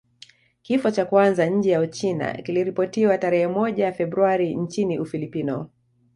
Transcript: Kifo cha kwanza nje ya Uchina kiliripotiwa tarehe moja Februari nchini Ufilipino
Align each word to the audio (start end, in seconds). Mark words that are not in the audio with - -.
Kifo 0.61 0.91
cha 0.91 1.05
kwanza 1.05 1.45
nje 1.45 1.71
ya 1.71 1.79
Uchina 1.81 2.33
kiliripotiwa 2.33 3.17
tarehe 3.17 3.47
moja 3.47 3.93
Februari 3.93 4.55
nchini 4.55 4.99
Ufilipino 4.99 5.69